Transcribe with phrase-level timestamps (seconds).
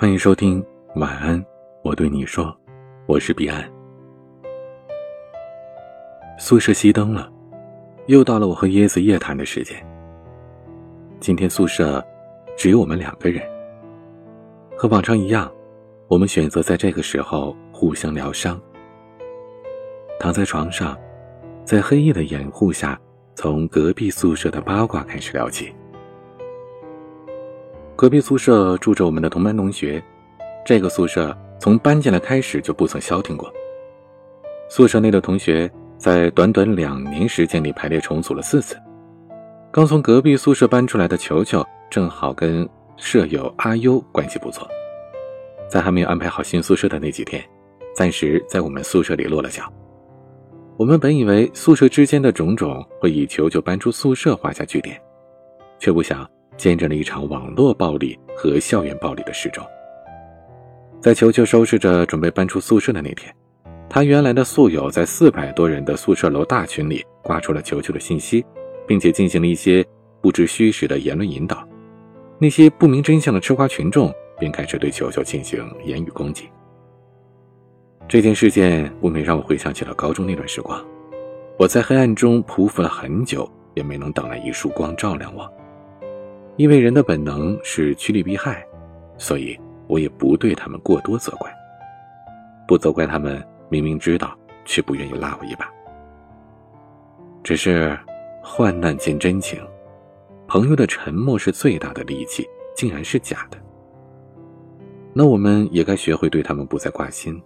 [0.00, 0.64] 欢迎收听
[0.94, 1.44] 晚安，
[1.82, 2.58] 我对你说，
[3.04, 3.70] 我是彼岸。
[6.38, 7.30] 宿舍熄灯了，
[8.06, 9.76] 又到了我和椰子夜谈的时间。
[11.20, 12.02] 今天宿舍
[12.56, 13.46] 只有我们两个人，
[14.74, 15.52] 和往常一样，
[16.08, 18.58] 我们选择在这个时候互相疗伤，
[20.18, 20.98] 躺在床上，
[21.62, 22.98] 在黑夜的掩护下，
[23.34, 25.70] 从隔壁宿舍的八卦开始聊起。
[28.00, 30.02] 隔壁宿舍住着我们的同班同学，
[30.64, 33.52] 这个宿舍从搬进来开始就不曾消停过。
[34.70, 38.74] 宿舍内的同学在短短两年时间里排列重组了四次。
[39.70, 44.66] 刚从隔壁宿舍搬出来的球球，正好跟舍友阿优关系不错，
[45.68, 47.44] 在还没有安排好新宿舍的那几天，
[47.94, 49.70] 暂时在我们宿舍里落了脚。
[50.78, 54.98] 我们本以为宿舍之间的种种会以球球搬出宿舍画下句点，
[55.78, 56.26] 却不想。
[56.60, 59.64] 见证了一场网络暴力和校园暴力的示众。
[61.00, 63.34] 在球球收拾着准备搬出宿舍的那天，
[63.88, 68.44] 他原来的宿友在四百多人的宿舍楼大群里挂出了球球的信息，
[68.86, 69.82] 并且进行了一些
[70.20, 71.66] 不知虚实的言论引导。
[72.38, 76.50] 那些不明真相的吃瓜群众便开始对球球进行言语攻击。
[78.06, 80.78] 这件事件不免让我回想起了高中那段时光。
[81.58, 85.50] 我在黑暗中匍匐了很久，也没能等来一束光照亮我。
[86.60, 88.62] 因为人的本能是趋利避害，
[89.16, 91.50] 所以我也不对他们过多责怪。
[92.68, 95.66] 不责怪他们，明明知道却不愿意拉我一把。
[97.42, 97.98] 只是
[98.42, 99.58] 患难见真情，
[100.46, 103.56] 朋友的沉默是最大的利器，竟然是假的。
[105.14, 107.42] 那我们也该学会对他们不再挂心。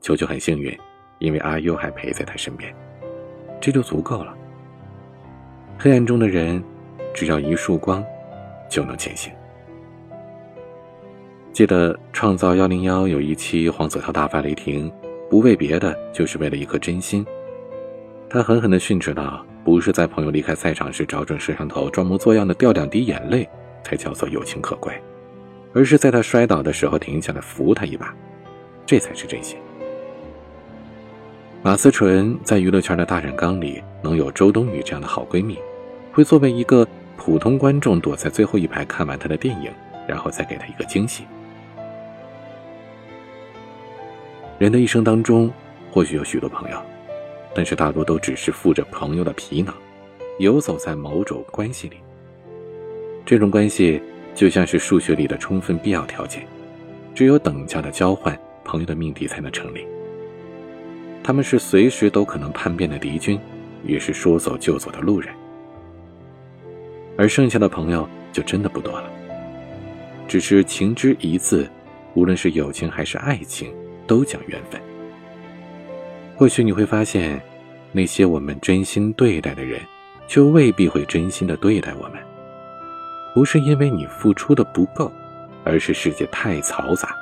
[0.00, 0.76] 球球很幸运，
[1.20, 2.74] 因为阿优还陪在他身边，
[3.60, 4.36] 这就足够了。
[5.78, 6.60] 黑暗中的人。
[7.14, 8.04] 只要一束光，
[8.68, 9.32] 就能前行。
[11.52, 14.92] 记得《创造幺零幺》有一期黄子韬大发雷霆，
[15.30, 17.24] 不为别的，就是为了一颗真心。
[18.28, 23.48] 他狠狠地训斥道：“不是在朋友离开赛场时找准摄像头装模作样的掉两滴眼泪，
[23.84, 24.92] 才叫做友情可贵，
[25.72, 28.12] 而是在他摔倒的时候停下来扶他一把，
[28.84, 29.56] 这才是真心。”
[31.62, 35.56] 马思纯在娱乐圈的大染缸里，能有周冬雨这样的好闺蜜，
[36.12, 36.84] 会作为一个。
[37.16, 39.70] 普通观众躲在最后一排看完他的电影，
[40.06, 41.24] 然后再给他一个惊喜。
[44.58, 45.50] 人的一生当中，
[45.90, 46.80] 或许有许多朋友，
[47.54, 49.74] 但是大多都只是附着朋友的皮囊，
[50.38, 51.96] 游走在某种关系里。
[53.24, 54.02] 这种关系
[54.34, 56.46] 就像是数学里的充分必要条件，
[57.14, 59.86] 只有等价的交换，朋友的命题才能成立。
[61.22, 63.40] 他们是随时都可能叛变的敌军，
[63.82, 65.34] 也是说走就走的路人。
[67.16, 69.08] 而剩下的朋友就真的不多了，
[70.26, 71.68] 只是情之一字，
[72.14, 73.72] 无论是友情还是爱情，
[74.06, 74.80] 都讲缘分。
[76.36, 77.40] 或许你会发现，
[77.92, 79.80] 那些我们真心对待的人，
[80.26, 82.14] 却未必会真心的对待我们。
[83.32, 85.10] 不是因为你付出的不够，
[85.64, 87.14] 而是世界太嘈杂。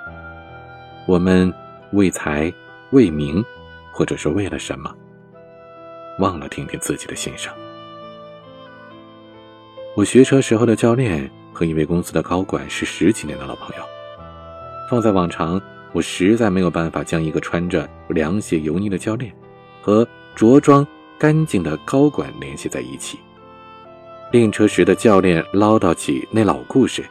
[1.06, 1.52] 我们
[1.92, 2.50] 为财、
[2.92, 3.44] 为名，
[3.92, 4.90] 或者是为了什么，
[6.18, 7.52] 忘了听听自己的心声。
[9.94, 13.82] 我学车时候的教练和一位公司的高管是十几年的老朋友。
[14.88, 15.60] 放在往常，
[15.92, 19.30] 我实在没有办法将一个穿着凉鞋油腻的教练
[19.82, 20.86] 和着装
[21.18, 23.18] 干净的高管联系在一起。
[24.30, 27.04] 练车时的教练唠叨起那老故事，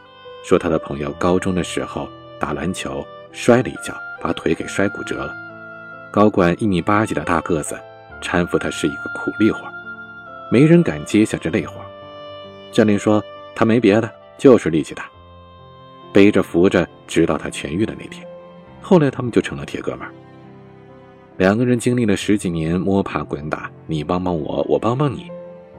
[0.44, 2.10] 说他的朋友高中的时候
[2.40, 5.32] 打篮球摔了一跤，把腿给摔骨折了。
[6.12, 7.80] 高管一米八几的大个子，
[8.24, 9.60] 搀扶他是一个苦力活，
[10.50, 11.80] 没人敢接下这累活。
[12.72, 13.22] 教练说
[13.54, 15.10] ：“他没别的，就是力气大，
[16.14, 18.26] 背着扶着，直到他痊愈的那天。
[18.82, 20.12] 后来他们就成了铁哥们儿。
[21.38, 25.30] 两个人经历了十几年摸爬滚打，你帮帮我，我帮帮你，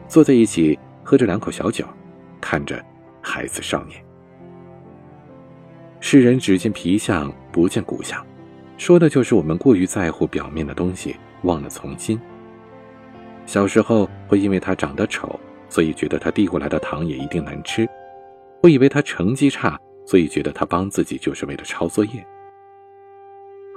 [0.06, 1.86] 坐在一起喝着两口小酒，
[2.40, 2.84] 看着
[3.22, 3.98] 孩子少年。
[6.00, 8.24] 世人只见皮相，不见骨相，
[8.76, 12.20] 说的就是我们过于在乎表面的东西，忘了从心。
[13.46, 15.40] 小时候会因为他长得丑。”
[15.72, 17.88] 所以觉得他递过来的糖也一定难吃，
[18.62, 22.22] 我以为他成绩差，所以觉得他帮自己就是为了抄作业。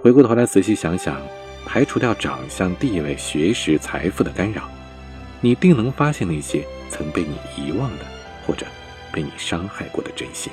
[0.01, 1.15] 回过头来仔细想想，
[1.65, 4.69] 排除掉长相、地位、学识、财富的干扰，
[5.39, 8.05] 你定能发现那些曾被你遗忘的，
[8.45, 8.65] 或者
[9.13, 10.51] 被你伤害过的真心。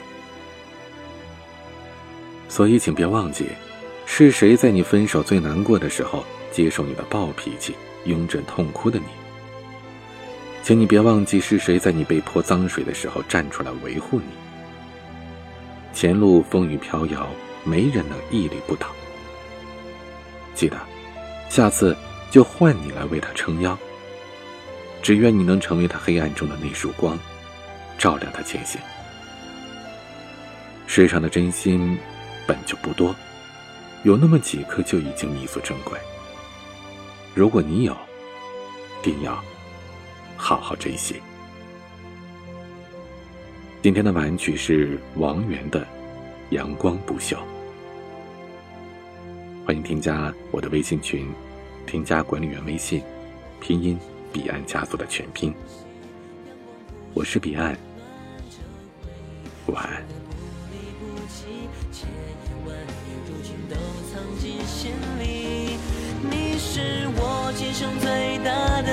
[2.48, 3.46] 所以，请别忘记，
[4.06, 7.74] 是谁在你分手最难过的时候接受你的暴脾气，
[8.04, 9.06] 拥着痛哭的你。
[10.62, 14.26] 请你别忘记是谁在你被泼脏水的时候站出来维护你。
[15.92, 17.28] 前路风雨飘摇，
[17.64, 18.86] 没人能屹立不倒。
[20.54, 20.76] 记得，
[21.50, 21.96] 下次
[22.30, 23.76] 就换你来为他撑腰。
[25.02, 27.18] 只愿你能成为他黑暗中的那束光，
[27.98, 28.80] 照亮他前行。
[30.86, 31.98] 世上的真心
[32.46, 33.12] 本就不多，
[34.04, 35.98] 有那么几颗就已经弥足珍贵。
[37.34, 37.96] 如果你有，
[39.02, 39.42] 定要
[40.42, 41.22] 好好珍惜。
[43.80, 45.80] 今天的晚曲是王源的
[46.50, 47.36] 《阳光不朽》，
[49.64, 51.28] 欢迎添加我的微信群，
[51.86, 53.00] 添加管理员微信，
[53.60, 53.96] 拼音
[54.32, 55.54] 彼岸家族的全拼。
[57.14, 57.78] 我是彼岸，
[59.66, 60.02] 晚安。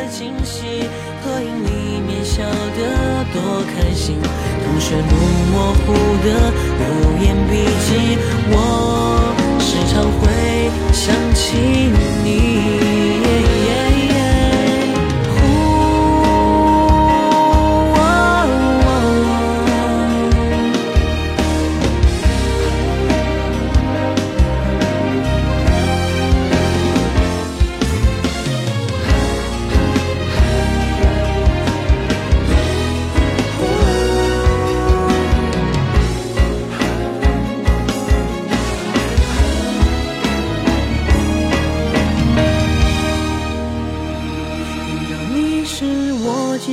[0.09, 0.89] 清晰，
[1.23, 4.17] 合影里面笑得多开心。
[4.21, 5.03] 同学录
[5.51, 5.94] 模糊
[6.25, 6.27] 的
[6.79, 6.83] 留
[7.23, 7.51] 言笔
[7.85, 8.17] 记，
[8.51, 8.53] 我
[9.59, 10.21] 时常会
[10.91, 11.39] 想起
[12.23, 12.38] 你。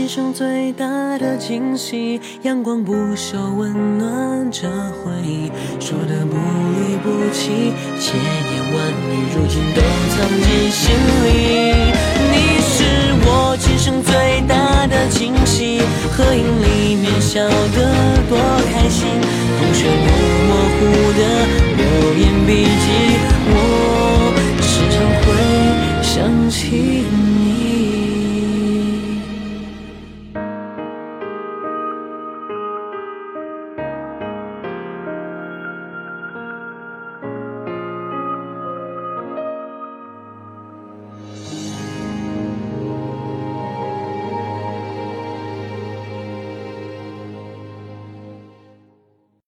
[0.07, 0.87] 生最大
[1.19, 5.51] 的惊喜，阳光不朽，温暖着回忆。
[5.81, 8.77] 说的不离不弃，千言万
[9.11, 9.81] 语，如今都
[10.15, 10.95] 藏进心
[11.25, 11.27] 里。
[12.31, 12.85] 你是
[13.25, 15.81] 我今生最大的惊喜，
[16.13, 17.79] 合影里面笑得
[18.29, 18.39] 多
[18.73, 19.09] 开心。
[19.59, 20.07] 同学不
[20.47, 20.81] 模糊
[21.19, 21.21] 的